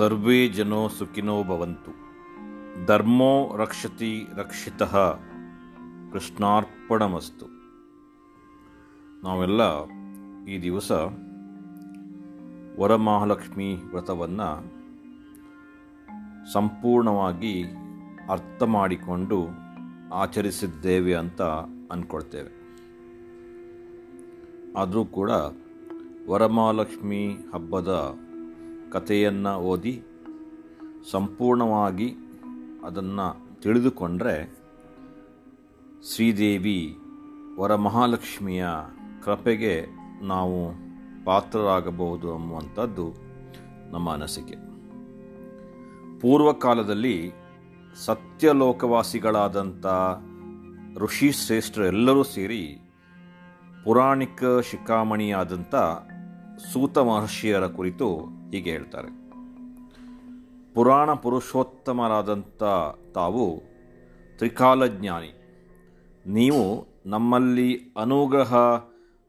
ಸರ್ವೇ 0.00 0.48
ಜನೋ 0.48 0.88
ಸುಖಿನೋ 0.88 1.44
ಭವಂತು. 1.44 1.92
ಧರ್ಮೋ 2.86 3.56
ರಕ್ಷತಿ 3.56 4.26
ರಕ್ಷಿತಃ. 4.34 5.18
ಕೃಷ್ಣಾರ್ಪಣಮಸ್ತು. 6.12 7.46
ನಾವೆಲ್ಲ 9.24 9.84
ಈ 10.44 10.62
ದಿವಸ 10.62 10.92
ವರಮಹಾಲಕ್ಷ್ಮಿ 12.80 13.74
ವ್ರತವನ್ನು 13.74 14.50
ಸಂಪೂರ್ಣವಾಗಿ 16.52 17.64
ಅರ್ಥ 18.30 18.62
ಮಾಡಿಕೊಂಡು 18.62 19.48
ಆಚರಿಸಿದ್ದೇವೆ 20.14 21.14
ಅಂತ 21.14 21.42
ಅಂದ್ಕೊಳ್ತೇವೆ 21.92 22.52
ಆದರೂ 24.76 25.04
ಕೂಡ 25.04 25.30
ವರಮಹಾಲಕ್ಷ್ಮಿ 26.28 27.28
ಹಬ್ಬದ 27.54 28.14
ಕಥೆಯನ್ನು 28.90 29.56
ಓದಿ 29.56 30.02
ಸಂಪೂರ್ಣವಾಗಿ 31.10 32.14
ಅದನ್ನು 32.84 33.60
ತಿಳಿದುಕೊಂಡರೆ 33.60 34.60
ಶ್ರೀದೇವಿ 36.14 36.96
ವರಮಹಾಲಕ್ಷ್ಮಿಯ 37.58 38.66
ಕೃಪೆಗೆ 39.24 39.86
ನಾವು 40.22 40.72
ಪಾತ್ರರಾಗಬಹುದು 41.24 42.34
ಅನ್ನುವಂಥದ್ದು 42.34 43.14
ನಮ್ಮ 43.90 44.12
ಅನಿಸಿಕೆ. 44.12 44.54
ಪೂರ್ವಕಾಲದಲ್ಲಿ 46.20 47.32
ಸತ್ಯಲೋಕವಾಸಿಗಳಾದಂಥ 48.06 49.86
ಋಷಿ 50.98 51.32
ಶ್ರೇಷ್ಠರೆಲ್ಲರೂ 51.32 52.22
ಸೇರಿ 52.22 52.80
ಪುರಾಣಿಕ 53.84 54.44
ಶಿಖಾಮಣಿಯಾದಂಥ 54.70 55.74
ಸೂತ 56.72 56.98
ಮಹರ್ಷಿಯರ 56.98 57.66
ಕುರಿತು 57.66 58.16
ಹೀಗೆ 58.50 58.70
ಹೇಳ್ತಾರೆ. 58.70 59.08
ಪುರಾಣ 60.74 61.12
ಪುರುಷೋತ್ತಮರಾದಂಥ 61.12 62.62
ತಾವು 63.14 63.62
ತ್ರಿಕಾಲಜ್ಞಾನಿ. 64.36 65.32
ನೀವು 66.26 66.86
ನಮ್ಮಲ್ಲಿ 67.06 67.80
ಅನುಗ್ರಹ 68.00 68.54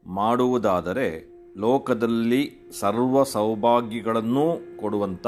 ಮಾಡುವುದಾದರೆ 0.06 1.32
ಲೋಕದಲ್ಲಿ 1.56 2.72
ಸರ್ವ 2.80 3.22
ಸೌಭಾಗ್ಯಗಳನ್ನು 3.22 4.78
ಕೊಡುವಂಥ 4.80 5.26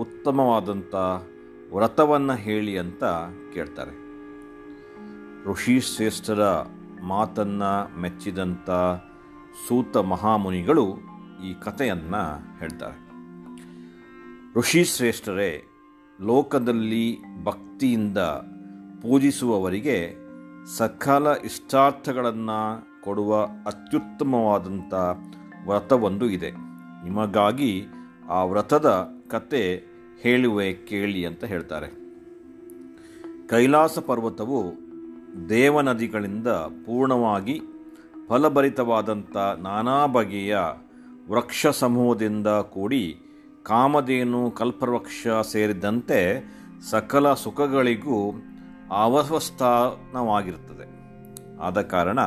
ಉತ್ತಮವಾದಂಥ 0.00 0.94
ವ್ರತವನ್ನು 1.74 2.32
ಹೇಳಿ 2.32 2.78
ಅಂತ 2.78 3.04
ಕೇಳ್ತಾರೆ. 3.54 4.04
ಋಷಿ 5.44 5.80
ಶ್ರೇಷ್ಠರ 5.80 6.42
ಮಾತನ್ನು 7.02 8.00
ಮೆಚ್ಚಿದಂಥ 8.00 8.70
ಸೂತ 9.68 9.96
ಮಹಾಮುನಿಗಳು 9.96 10.96
ಈ 11.46 11.54
ಕಥೆಯನ್ನು 11.54 12.58
ಹೇಳ್ತಾರೆ. 12.58 13.04
ಋಷಿ 14.58 14.84
ಶ್ರೇಷ್ಠರೇ, 14.84 15.64
ಲೋಕದಲ್ಲಿ 16.20 17.18
ಭಕ್ತಿಯಿಂದ 17.44 18.18
ಪೂಜಿಸುವವರಿಗೆ 19.02 20.16
ಸಕಲ 20.76 21.26
ಇಷ್ಟಾರ್ಥಗಳನ್ನು 21.44 22.86
ಕೊಡುವ 23.02 23.44
ಅತ್ಯುತ್ತಮವಾದಂಥ 23.66 24.94
ವ್ರತವೊಂದು 25.66 26.30
ಇದೆ. 26.30 26.50
ನಿಮಗಾಗಿ 27.04 27.86
ಆ 28.28 28.44
ವ್ರತದ 28.44 29.08
ಕತೆ 29.28 29.84
ಹೇಳುವೆ 30.20 30.72
ಕೇಳಿ 30.72 31.26
ಅಂತ 31.26 31.44
ಹೇಳ್ತಾರೆ. 31.44 32.04
ಕೈಲಾಸ 33.48 33.98
ಪರ್ವತವು 33.98 34.72
ದೇವನದಿಗಳಿಂದ 35.48 36.48
ಪೂರ್ಣವಾಗಿ 36.86 37.60
ಫಲಭರಿತವಾದಂಥ 38.28 39.36
ನಾನಾ 39.36 40.06
ಬಗೆಯ 40.06 40.56
ವೃಕ್ಷ 41.30 41.66
ಸಮೂಹದಿಂದ 41.66 42.46
ಕೂಡಿ 42.46 43.20
ಕಾಮಧೇನು, 43.62 44.50
ಕಲ್ಪವೃಕ್ಷ 44.50 45.26
ಸೇರಿದಂತೆ 45.52 46.44
ಸಕಲ 46.90 47.34
ಸುಖಗಳಿಗೂ 47.34 48.32
ಅವಸ್ಥಾನವಾಗಿರುತ್ತದೆ. 48.92 50.86
ಆದ 51.60 51.80
ಕಾರಣ 51.80 52.18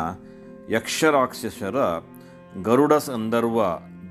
ಯಕ್ಷರಾಕ್ಷಸರ 0.70 1.76
ಗರುಡ 2.62 2.94
ಸಂದರ್ವ 2.94 3.60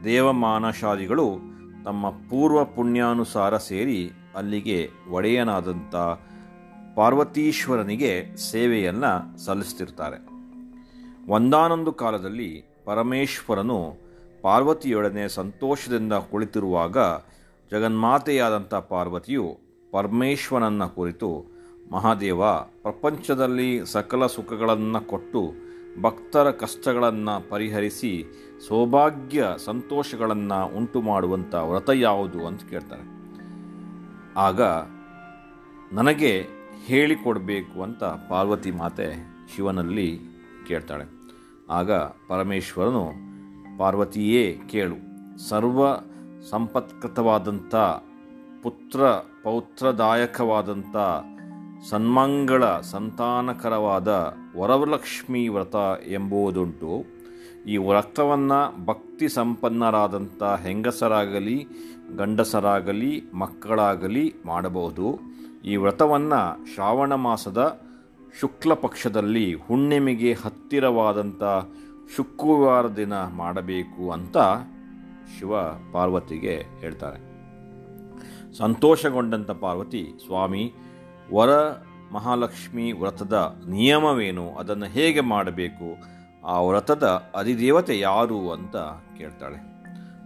ದೇವಮಾನಶಾದಿಗಳು 0.05 1.39
ತಮ್ಮ 1.85 2.11
ಪೂರ್ವ 2.11 2.65
ಪುಣ್ಯಾನುಸಾರ 2.65 3.57
ಸೇರಿ 3.57 4.11
ಅಲ್ಲಿಗೆ 4.37 4.91
ಒಡೆಯನಾದಂಥ 5.11 5.95
ಪಾರ್ವತೀಶ್ವರನಿಗೆ 6.97 8.37
ಸೇವೆಯನ್ನು 8.51 9.45
ಸಲ್ಲಿಸ್ತಿರ್ತಾರೆ 9.45 10.36
ಒಂದಾನೊಂದು 11.29 11.93
ಕಾಲದಲ್ಲಿ 11.93 12.65
ಪರಮೇಶ್ವರನು 12.85 13.95
ಪಾರ್ವತಿಯೊಡನೆ 14.43 15.29
ಸಂತೋಷದಿಂದ 15.29 16.13
ಕುಳಿತಿರುವಾಗ 16.13 16.99
ಜಗನ್ಮಾತೆಯಾದಂಥ 17.71 18.75
ಪಾರ್ವತಿಯು 18.75 19.59
ಪರಮೇಶ್ವರನನ್ನು 19.91 20.95
ಕುರಿತು, 20.95 21.45
ಮಹಾದೇವ, 21.93 22.47
ಪ್ರಪಂಚದಲ್ಲಿ 22.59 23.87
ಸಕಲ 23.87 24.27
ಸುಖಗಳನ್ನು 24.27 25.01
ಕೊಟ್ಟು 25.01 25.53
ಭಕ್ತರ 26.03 26.51
ಕಷ್ಟಗಳನ್ನು 26.51 27.49
ಪರಿಹರಿಸಿ 27.49 28.25
ಸೌಭಾಗ್ಯ 28.69 29.47
ಸಂತೋಷಗಳನ್ನು 29.57 30.77
ಉಂಟು 30.77 31.03
ಮಾಡುವಂಥ 31.03 31.55
ವ್ರತ 31.55 31.91
ಯಾವುದು? 31.95 32.47
ಅಂತ 32.47 32.61
ಕೇಳ್ತಾರೆ. 32.71 33.03
ಆಗ 34.37 34.61
ನನಗೆ 35.93 36.47
ಹೇಳಿಕೊಡಬೇಕು 36.85 37.83
ಅಂತ 37.83 38.05
ಪಾರ್ವತಿ 38.05 38.71
ಮಾತೆ 38.71 39.27
ಶಿವನಲ್ಲಿ 39.57 40.21
ಕೇಳ್ತಾಳೆ. 40.69 41.16
ಆಗ 41.71 41.93
ಪರಮೇಶ್ವರನು, 41.93 43.10
ಪಾರ್ವತಿಯೇ, 43.78 44.60
ಕೇಳು. 44.69 44.94
ಸರ್ವ 45.49 45.87
ಸಂಪತ್ಕೃತವಾದಂಥ 46.50 47.75
ಪುತ್ರ 48.62 49.04
ಪೌತ್ರದಾಯಕವಾದಂಥ 49.44 50.97
ಸನ್ಮಂಗಳ 51.91 52.81
ಸಂತಾನಕರವಾದ 52.81 54.37
ವರವಲಕ್ಷ್ಮಿ 54.59 55.49
ವ್ರತ 55.49 55.77
ಎಂಬುವುದುಂಟು. 56.09 57.04
ಈ 57.66 57.77
ವ್ರತವನ್ನು 57.77 58.87
ಭಕ್ತಿ 58.87 59.28
ಸಂಪನ್ನರಾದಂಥ 59.28 60.43
ಹೆಂಗಸರಾಗಲಿ, 60.43 61.66
ಗಂಡಸರಾಗಲಿ, 62.16 63.25
ಮಕ್ಕಳಾಗಲಿ 63.34 64.34
ಮಾಡಬಹುದು. 64.47 65.19
ಈ 65.65 65.77
ವ್ರತವನ್ನು 65.77 66.75
ಶ್ರಾವಣ 66.75 67.15
ಮಾಸದ 67.15 67.86
ಶುಕ್ಲ 68.41 68.75
ಪಕ್ಷದಲ್ಲಿ 68.75 69.55
ಹುಣ್ಣಿಮೆಗೆ 69.55 70.33
ಹತ್ತಿರವಾದಂಥ 70.33 71.43
ಶುಕ್ರವಾರ 72.17 72.89
ದಿನ 72.89 73.13
ಮಾಡಬೇಕು 73.13 74.11
ಅಂತ 74.11 74.37
ಶಿವ 75.39 75.63
ಪಾರ್ವತಿಗೆ 75.93 76.63
ಹೇಳ್ತಾರೆ. 76.81 77.37
ಸಂತೋಷಗೊಂಡಂಥ 78.59 79.51
ಪಾರ್ವತಿ, 79.51 80.13
ಸ್ವಾಮಿ, 80.27 80.75
ವರ 81.35 81.49
ಮಹಾಲಕ್ಷ್ಮಿ 82.13 82.93
ವ್ರತದ 82.93 83.57
ನಿಯಮವೇನು? 83.69 84.55
ಅದನ್ನು 84.55 84.87
ಹೇಗೆ 84.87 85.21
ಮಾಡಬೇಕು? 85.21 85.97
ಆ 86.47 86.61
ವ್ರತದ 86.61 87.03
ಅಧಿದೇವತೆ 87.35 87.99
ಯಾರು? 87.99 88.53
ಅಂತ 88.53 88.77
ಕೇಳ್ತಾಳೆ. 89.19 89.57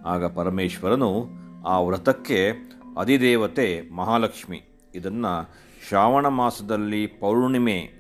ಆಗ 0.07 0.25
ಪರಮೇಶ್ವರನು, 0.25 1.29
ಆ 1.67 1.81
ವ್ರತಕ್ಕೆ 1.81 2.53
ಅಧಿದೇವತೆ 2.99 3.95
ಮಹಾಲಕ್ಷ್ಮಿ. 3.95 4.63
ಇದನ್ನು 4.95 5.51
ಶ್ರಾವಣ 5.89 6.27
ಮಾಸದಲ್ಲಿ 6.29 7.07
ಪೌರ್ಣಿಮೆ 7.07 7.91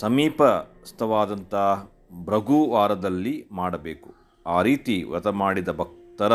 ಸಮೀಪಸ್ಥವಾದಂಥ 0.00 1.54
ಭೃಗುವಾರದಲ್ಲಿ 2.24 3.46
ಮಾಡಬೇಕು. 3.52 4.14
ಆ 4.46 4.62
ರೀತಿ 4.62 5.02
ವ್ರತ 5.02 5.26
ಮಾಡಿದ 5.26 5.68
ಭಕ್ತರ 5.68 6.32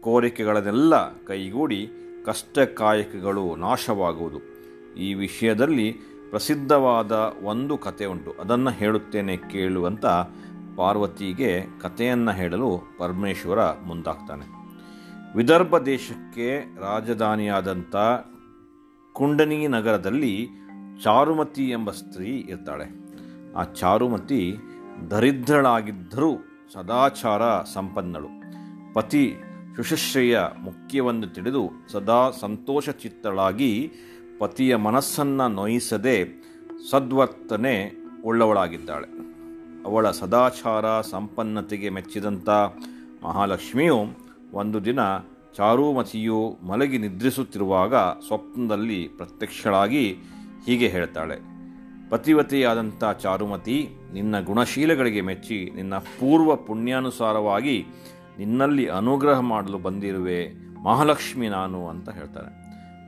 ಕೋರಿಕೆಗಳನ್ನೆಲ್ಲ 0.00 1.24
ಕೈಗೂಡಿ 1.24 1.88
ಕಷ್ಟ 2.26 2.58
ಕಾಯಕಗಳು 2.58 3.56
ನಾಶವಾಗುವುದು. 3.56 4.38
ಈ 4.96 5.14
ವಿಷಯದಲ್ಲಿ 5.14 5.92
ಪ್ರಸಿದ್ಧವಾದ 6.30 7.34
ಒಂದು 7.44 7.78
ಕತೆ 7.78 8.04
ಉಂಟು. 8.04 8.30
ಅದನ್ನು 8.30 8.70
ಹೇಳುತ್ತೇನೆ 8.70 9.36
ಕೇಳುವಂತ 9.36 10.06
ಪಾರ್ವತಿಗೆ 10.76 11.64
ಕಥೆಯನ್ನು 11.80 12.32
ಹೇಳಲು 12.32 12.82
ಪರಮೇಶ್ವರ 12.98 13.72
ಮುಂದಾಗ್ತಾನೆ. 13.72 14.46
ವಿದರ್ಭ 15.36 15.78
ದೇಶಕ್ಕೆ 15.78 16.76
ರಾಜಧಾನಿಯಾದಂಥ 16.80 17.96
ಕುಂಡನಿ 19.20 19.68
ನಗರದಲ್ಲಿ 19.68 20.48
ಚಾರುಮತಿ 21.02 21.70
ಎಂಬ 21.70 21.90
ಸ್ತ್ರೀ 21.90 22.26
ಇರ್ತಾಳೆ. 22.26 22.84
ಆ 23.56 23.62
ಚಾರುಮತಿ 23.62 24.54
ದರಿದ್ರಳಾಗಿದ್ದರೂ 25.10 26.36
ಸದಾಚಾರ 26.72 27.42
ಸಂಪನ್ನಳು. 27.74 28.28
ಪತಿ 28.94 29.36
ಶುಶುಶ್ರೆಯ 29.76 30.40
ಮುಖ್ಯವನ್ನು 30.60 31.34
ತಿಳಿದು 31.34 31.70
ಸದಾ 31.92 32.30
ಸಂತೋಷ 32.30 32.90
ಚಿತ್ತಳಾಗಿ 32.90 33.92
ಪತಿಯ 34.38 34.76
ಮನಸ್ಸನ್ನು 34.76 35.48
ನೋಯಿಸದೆ 35.48 36.28
ಸದ್ವರ್ತನೆ 36.90 37.92
ಉಳ್ಳವಳಾಗಿದ್ದಾಳೆ. 38.24 39.08
ಅವಳ 39.84 40.10
ಸದಾಚಾರ 40.10 41.00
ಸಂಪನ್ನತೆಗೆ 41.00 41.88
ಮೆಚ್ಚಿದಂಥ 41.88 42.48
ಮಹಾಲಕ್ಷ್ಮಿಯು 43.24 43.96
ಒಂದು 44.52 44.84
ದಿನ 44.84 45.00
ಚಾರುಮತಿಯು 45.56 46.58
ಮಲಗಿ 46.62 46.98
ನಿದ್ರಿಸುತ್ತಿರುವಾಗ 46.98 47.94
ಸ್ವಪ್ನದಲ್ಲಿ 47.94 49.08
ಪ್ರತ್ಯಕ್ಷಳಾಗಿ 49.08 50.16
ಹೀಗೆ 50.66 50.88
ಹೇಳ್ತಾಳೆ. 50.88 51.36
ಪತಿವತೆಯಾದಂಥ 52.10 53.04
ಚಾರುಮತಿ, 53.18 53.88
ನಿನ್ನ 54.12 54.40
ಗುಣಶೀಲಗಳಿಗೆ 54.40 55.20
ಮೆಚ್ಚಿ 55.20 55.70
ನಿನ್ನ 55.74 55.98
ಪೂರ್ವ 55.98 56.56
ಪುಣ್ಯಾನುಸಾರವಾಗಿ 56.56 57.86
ನಿನ್ನಲ್ಲಿ 58.38 58.86
ಅನುಗ್ರಹ 58.86 59.40
ಮಾಡಲು 59.40 59.78
ಬಂದಿರುವೆ 59.78 60.52
ಮಹಾಲಕ್ಷ್ಮಿ 60.82 61.48
ನಾನು 61.48 61.88
ಅಂತ 61.88 62.08
ಹೇಳ್ತಾರೆ. 62.08 62.60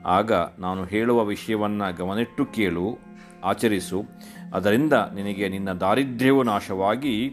ಆಗ 0.06 0.33
ನಾನು 0.33 0.85
ಹೇಳುವ 0.85 1.25
ವಿಷಯವನ್ನು 1.25 1.97
ಗಮನಿಟ್ಟು 1.97 2.45
ಕೇಳು, 2.45 2.99
ಆಚರಿಸು. 3.45 4.05
ಅದರಿಂದ 4.55 4.93
ನಿನಗೆ 4.93 5.49
ನಿನ್ನ 5.49 5.73
ದಾರಿದ್ರ್ಯವು 5.73 6.43
ನಾಶವಾಗಿ 6.43 7.31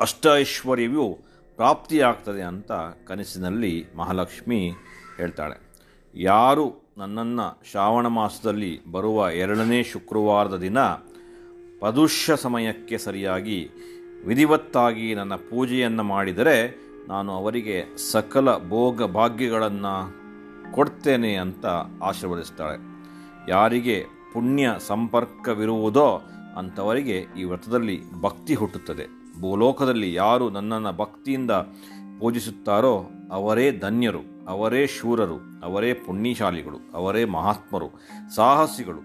ಅಷ್ಟ 0.00 0.26
ಐಶ್ವರ್ಯವೂ 0.34 1.18
ಪ್ರಾಪ್ತಿಯಾಗ್ತದೆ 1.56 2.42
ಅಂತ 2.42 2.72
ಕನಸಿನಲ್ಲಿ 3.06 3.86
ಮಹಾಲಕ್ಷ್ಮಿ 3.96 4.72
ಹೇಳ್ತಾಳೆ. 5.16 5.72
ಯಾರು 6.14 6.92
ನನ್ನನ್ನು 6.98 7.62
ಶ್ರಾವಣ 7.70 8.06
ಮಾಸದಲ್ಲಿ 8.06 8.86
ಬರುವ 8.92 9.30
ಎರಡನೇ 9.30 9.82
ಶುಕ್ರವಾರದ 9.82 10.56
ದಿನ 10.56 10.78
ಪದುಷ್ಯ 11.80 12.36
ಸಮಯಕ್ಕೆ 12.36 12.98
ಸರಿಯಾಗಿ 12.98 13.70
ವಿಧಿವತ್ತಾಗಿ 14.26 15.14
ನನ್ನ 15.14 15.34
ಪೂಜೆಯನ್ನು 15.34 16.02
ಮಾಡಿದರೆ 16.02 16.78
ನಾನು 17.08 17.32
ಅವರಿಗೆ 17.32 17.84
ಸಕಲ 18.12 18.68
ಭೋಗ 18.68 19.02
ಭಾಗ್ಯಗಳನ್ನು 19.02 20.22
ಕೊಡ್ತೇನೆ 20.72 21.34
ಅಂತ 21.34 21.66
ಆಶೀರ್ವದಿಸ್ತಾಳೆ. 22.02 22.78
ಯಾರಿಗೆ 23.50 24.04
ಪುಣ್ಯ 24.32 24.74
ಸಂಪರ್ಕವಿರುವುದೋ 24.78 26.22
ಅಂಥವರಿಗೆ 26.56 27.26
ಈ 27.38 27.44
ವ್ರತದಲ್ಲಿ 27.44 28.20
ಭಕ್ತಿ 28.20 28.54
ಹುಟ್ಟುತ್ತದೆ. 28.54 29.21
ಭೂಲೋಕದಲ್ಲಿ 29.40 30.14
ಯಾರು 30.14 30.50
ನನ್ನನ್ನು 30.50 30.92
ಭಕ್ತಿಯಿಂದ 30.92 31.50
ಪೂಜಿಸುತ್ತಾರೋ 32.20 33.04
ಅವರೇ 33.32 33.78
ಧನ್ಯರು, 33.78 34.48
ಅವರೇ 34.48 34.86
ಶೂರರು, 34.86 35.36
ಅವರೇ 35.62 35.94
ಪುಣ್ಯಶಾಲಿಗಳು, 35.94 36.76
ಅವರೇ 36.94 37.24
ಮಹಾತ್ಮರು, 37.24 37.90
ಸಾಹಸಿಗಳು, 38.34 39.00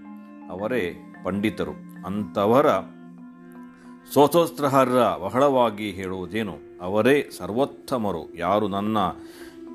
ಅವರೇ 0.50 0.96
ಪಂಡಿತರು. 1.24 1.72
ಅಂಥವರ 2.06 2.66
ಸೋತೋಸ್ತ್ರಹರ 4.14 4.88
ಬಹಳವಾಗಿ 5.18 5.92
ಹೇಳುವುದೇನು? 5.92 6.58
ಅವರೇ 6.82 7.30
ಸರ್ವೋತ್ತಮರು. 7.38 8.36
ಯಾರು 8.36 8.68
ನನ್ನ 8.68 8.98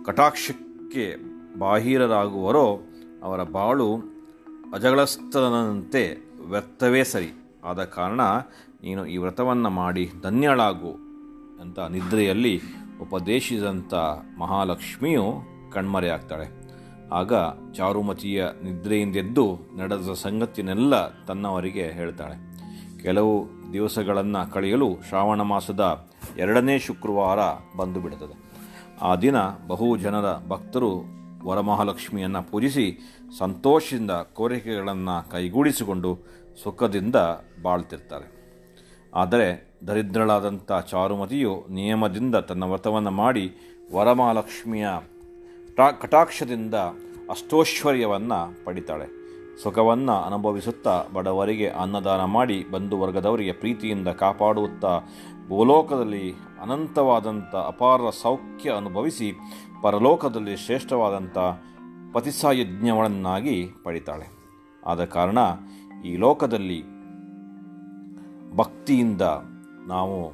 ಕಟಾಕ್ಷಕ್ಕೆ 0.06 1.16
ಬಾಹಿರರಾಗುವರೋ 1.58 2.80
ಅವರ 3.22 3.42
ಬಾಳು 3.42 3.96
ಅಜಗಳಸ್ತನಂತೆ 4.74 6.32
ವ್ಯರ್ಥವೇ 6.48 7.04
ಸರಿ. 7.04 7.41
ಆದ 7.64 7.84
ಕಾರಣ 7.84 8.20
ನೀನು 8.82 9.06
ಈ 9.06 9.16
ವ್ರತವನ್ನು 9.16 9.70
ಮಾಡಿ 9.70 10.10
ಧನ್ಯಳಾಗು 10.22 10.92
ಅಂತ 11.60 11.78
ನಿದ್ರೆಯಲ್ಲಿ 11.78 12.60
ಉಪದೇಶಿಸಿದಂಥ 13.02 13.94
ಮಹಾಲಕ್ಷ್ಮಿಯು 14.38 15.42
ಕಣ್ಮರೆಯಾಗ್ತಾಳೆ 15.72 16.62
ಆಗ 17.12 17.32
ಚಾರುಮತಿಯ 17.74 18.44
ನಿದ್ರೆಯಿಂದೆದ್ದು 18.64 19.58
ನಡೆದ 19.76 20.12
ಸಂಗತಿನೆಲ್ಲ 20.12 21.24
ತನ್ನವರಿಗೆ 21.24 21.86
ಹೇಳ್ತಾಳೆ. 21.88 22.52
ಕೆಲವು 23.02 23.50
ದಿವಸಗಳನ್ನು 23.72 24.50
ಕಳೆಯಲು 24.50 24.96
ಶ್ರಾವಣ 25.08 25.42
ಮಾಸದ 25.42 26.06
ಎರಡನೇ 26.36 26.78
ಶುಕ್ರವಾರ 26.78 27.38
ಬಂದು 27.76 28.00
ಬಿಡುತ್ತದೆ 28.00 28.52
ಆ 29.02 29.16
ದಿನ 29.16 29.36
ಬಹು 29.66 29.96
ಜನರ 29.96 30.24
ಭಕ್ತರು 30.48 31.04
ವರಮಹಾಲಕ್ಷ್ಮಿಯನ್ನು 31.44 32.50
ಪೂಜಿಸಿ 32.50 32.98
ಸಂತೋಷದಿಂದ 33.38 34.10
ಕೋರಿಕೆಗಳನ್ನು 34.10 35.30
ಕೈಗೂಡಿಸಿಕೊಂಡು 35.30 36.18
ಸುಖದಿಂದ 36.62 37.16
ಬಾಳ್ತಿರ್ತಾರೆ. 37.62 38.26
ಆದರೆ 39.14 39.46
ದರಿದ್ರಳಾದಂಥ 39.86 40.72
ಚಾರುಮತಿಯು 40.90 41.66
ನಿಯಮದಿಂದ 41.70 42.34
ತನ್ನ 42.34 42.64
ವ್ರತವನ್ನು 42.64 43.10
ಮಾಡಿ 43.10 43.44
ವರಮಹಾಲಕ್ಷ್ಮಿಯ 43.94 44.86
ಕಟಾಕ್ಷದಿಂದ 46.00 46.74
ಅಷ್ಟೋಶ್ವರ್ಯವನ್ನು 47.30 48.64
ಪಡಿತಾಳೆ. 48.64 49.22
ಸುಖವನ್ನು 49.62 50.12
ಅನುಭವಿಸುತ್ತಾ 50.12 51.04
ಬಡವರಿಗೆ 51.14 51.68
ಅನ್ನದಾನ 51.68 52.24
ಮಾಡಿ 52.24 52.64
ಬಂಧು 52.70 52.98
ವರ್ಗದವರಿಗೆ 53.00 53.52
ಪ್ರೀತಿಯಿಂದ 53.52 54.08
ಕಾಪಾಡುತ್ತಾ 54.08 55.00
ಭೂಲೋಕದಲ್ಲಿ 55.48 56.32
ಅನಂತವಾದಂಥ 56.62 57.54
ಅಪಾರ 57.54 58.10
ಸೌಖ್ಯ 58.22 58.70
ಅನುಭವಿಸಿ 58.70 59.32
ಪರಲೋಕದಲ್ಲಿ 59.82 60.56
ಶ್ರೇಷ್ಠವಾದಂಥ 60.56 61.38
ಪತಿಸಾಯಜ್ಞಗಳನ್ನಾಗಿ 62.12 63.70
ಪಡಿತಾಳೆ. 63.82 64.26
ಆದ 64.86 65.04
ಕಾರಣ 65.04 65.38
ಈ 66.04 66.16
ಲೋಕದಲ್ಲಿ 66.16 66.84
ಭಕ್ತಿಯಿಂದ 68.56 69.22
ನಾವು 69.86 70.32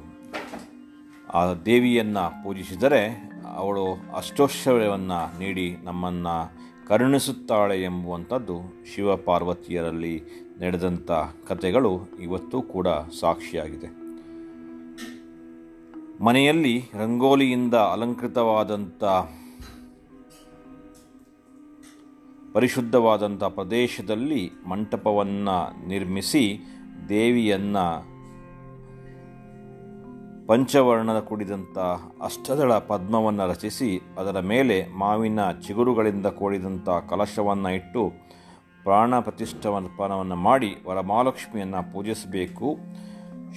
ಆ 1.33 1.53
ದೇವಿಯನ್ನು 1.53 2.43
ಪೂಜಿಸಿದರೆ 2.43 3.31
ಅವಳು 3.55 4.15
ಅಷ್ಟೋಶ್ವರ್ಯವನ್ನು 4.15 5.39
ನೀಡಿ 5.39 5.77
ನಮ್ಮನ್ನು 5.83 6.59
ಕರುಣಿಸುತ್ತಾಳೆ 6.87 7.83
ಎಂಬುವಂಥದ್ದು 7.83 8.85
ಶಿವಪಾರ್ವತಿಯರಲ್ಲಿ 8.95 10.23
ನಡೆದಂಥ 10.61 11.11
ಕಥೆಗಳು 11.47 11.99
ಇವತ್ತು 12.19 12.61
ಕೂಡ 12.61 12.87
ಸಾಕ್ಷಿಯಾಗಿದೆ. 13.19 13.99
ಮನೆಯಲ್ಲಿ 16.23 16.89
ರಂಗೋಲಿಯಿಂದ 16.99 17.73
ಅಲಂಕೃತವಾದಂಥ 17.73 19.03
ಪರಿಶುದ್ಧವಾದಂಥ 22.53 23.43
ಪ್ರದೇಶದಲ್ಲಿ 23.43 24.51
ಮಂಟಪವನ್ನು 24.69 25.87
ನಿರ್ಮಿಸಿ 25.87 26.59
ದೇವಿಯನ್ನು 27.09 28.19
ಪಂಚವರ್ಣದ 30.47 31.19
ಕೂಡಿದಂಥ 31.19 31.77
ಅಷ್ಟದಳ 32.21 32.77
ಪದ್ಮವನ್ನು 32.77 33.47
ರಚಿಸಿ 33.47 34.01
ಅದರ 34.17 34.39
ಮೇಲೆ 34.39 34.87
ಮಾವಿನ 34.97 35.51
ಚಿಗುರುಗಳಿಂದ 35.51 36.25
ಕೂಡಿದಂಥ 36.25 36.89
ಕಲಶವನ್ನು 37.09 37.69
ಇಟ್ಟು 37.69 38.11
ಪ್ರಾಣ 38.83 39.19
ಪ್ರತಿಷ್ಠಾಪನವನ್ನು 39.19 40.35
ಮಾಡಿ 40.35 40.75
ವರಮಹಾಲಕ್ಷ್ಮಿಯನ್ನು 40.87 41.93
ಪೂಜಿಸಬೇಕು. 41.93 42.77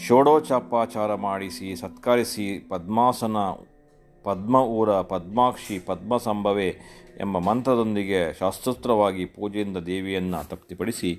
ಷೋಡೋಚಾಪಾಚಾರ 0.07 1.15
ಮಾಡಿಸಿ, 1.15 1.77
ಸತ್ಕರಿಸಿ, 1.77 2.69
ಪದ್ಮಾಸನ, 2.69 3.37
ಪದ್ಮ 4.25 4.57
ಊರ 4.57 5.01
ಪದ್ಮಾಕ್ಷಿ 5.01 5.79
ಪದ್ಮ 5.79 6.17
ಸಂಭವೆ 6.17 7.02
ಎಂಬ 7.23 7.39
ಮಂತ್ರದೊಂದಿಗೆ 7.39 8.39
ಶಾಸ್ತ್ರೋತ್ರವಾಗಿ 8.39 9.25
ಪೂಜೆಯಿಂದ 9.25 9.77
ದೇವಿಯನ್ನು 9.77 10.49
ತೃಪ್ತಿಪಡಿಸಿ 10.49 11.11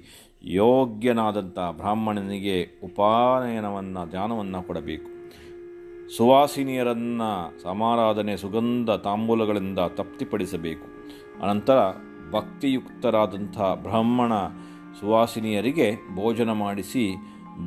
ಯೋಗ್ಯನಾದಂಥ 0.44 1.60
ಬ್ರಾಹ್ಮಣನಿಗೆ 1.72 2.68
ಉಪಾನಯನವನ್ನು 2.84 4.10
ಧ್ಯಾನವನ್ನು 4.10 4.68
ಕೊಡಬೇಕು. 4.68 5.10
ಸುವಾಸಿನಿಯರನ್ನು 6.18 7.62
ಸಮಾರಾಧನೆ 7.62 8.38
ಸುಗಂಧ 8.38 8.90
ತಾಂಬೂಲಗಳಿಂದ 8.90 9.80
ತೃಪ್ತಿಪಡಿಸಬೇಕು. 9.96 10.88
ಅನಂತರ 11.44 11.80
ಭಕ್ತಿಯುಕ್ತರಾದಂಥ 12.32 13.58
ಬ್ರಾಹ್ಮಣ 13.58 14.34
ಸುವಾಸಿನಿಯರಿಗೆ 15.00 16.16
ಭೋಜನ 16.16 16.52
ಮಾಡಿಸಿ 16.52 17.16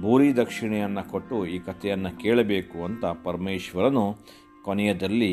ಭೂರಿ 0.01 0.37
ದಕ್ಷಿಣೆಯನ್ನು 0.37 1.11
ಕೊಟ್ಟು 1.11 1.47
ಈ 1.47 1.59
ಕಥೆಯನ್ನು 1.59 2.19
ಕೇಳಬೇಕು 2.19 2.85
ಅಂತ 2.85 3.05
ಪರಮೇಶ್ವರನು 3.25 4.05
ಕೊನೆಯದಲ್ಲಿ 4.65 5.33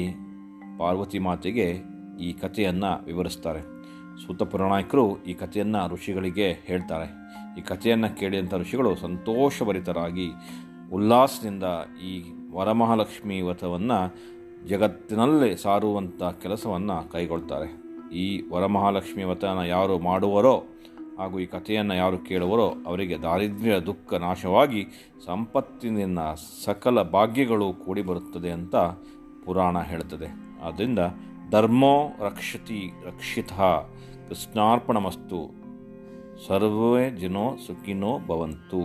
ಪಾರ್ವತಿ 0.78 1.20
ಮಾತೆಗೆ 1.20 1.93
ಈ 2.20 2.34
ಕಥೆಯನ್ನು 2.34 3.06
ವಿವರಿಸ್ತಾರೆ. 3.06 3.60
ಸೂತ 4.26 4.44
ಪುರಾಣಿಕರು 4.44 5.24
ಈ 5.24 5.34
ಕಥೆಯನ್ನು 5.34 5.90
ಋಷಿಗಳಿಗೆ 5.94 6.52
ಹೇಳ್ತಾರೆ. 6.52 7.08
ಈ 7.60 7.62
ಕಥೆಯನ್ನು 7.62 8.18
ಕೇಳಿದಂಥ 8.18 8.54
ಋಷಿಗಳು 8.54 8.96
ಸಂತೋಷಭರಿತರಾಗಿ 8.96 10.30
ಉಲ್ಲಾಸದಿಂದ 10.94 11.64
ಈ 12.04 12.24
ವರಮಹಾಲಕ್ಷ್ಮಿ 12.52 13.42
ವ್ರತವನ್ನು 13.42 14.16
ಜಗತ್ತಿನಲ್ಲೇ 14.68 15.56
ಸಾರುವಂಥ 15.56 16.24
ಕೆಲಸವನ್ನು 16.24 17.12
ಕೈಗೊಳ್ತಾರೆ. 17.12 17.84
ಈ 18.16 18.50
ವರಮಹಾಲಕ್ಷ್ಮಿ 18.52 19.24
ವ್ರತನ 19.24 19.58
ಯಾರು 19.66 20.00
ಮಾಡುವರೋ 20.00 20.64
ಹಾಗೂ 21.18 21.40
ಈ 21.40 21.46
ಕಥೆಯನ್ನು 21.46 21.94
ಯಾರು 21.94 22.18
ಕೇಳುವರೋ 22.18 22.74
ಅವರಿಗೆ 22.86 23.18
ದಾರಿದ್ರ್ಯ, 23.18 23.80
ದುಃಖ 23.80 24.14
ನಾಶವಾಗಿ 24.14 24.88
ಸಂಪತ್ತಿನ 25.26 26.20
ಸಕಲ 26.66 27.02
ಭಾಗ್ಯಗಳು 27.02 27.74
ಕೂಡಿ 27.74 28.02
ಬರುತ್ತದೆ 28.02 28.52
ಅಂತ 28.52 28.76
ಪುರಾಣ 29.46 29.82
ಹೇಳುತ್ತದೆ 29.82 30.28
ಆದ್ದರಿಂದ 30.64 31.00
ಧರ್ಮೋ 31.54 31.96
ರಕ್ಷತಿ 32.20 32.80
ರಕ್ಷಿತ 33.06 33.54
ಕೃಷ್ಣಾರ್ಪಣಮಸ್ತು 34.28 35.40
ಸರ್ವೇ 36.48 37.10
ಜನೋ 37.20 37.46
ಸುಖಿನೋ 37.68 38.12
ಭವಂತು 38.28 38.82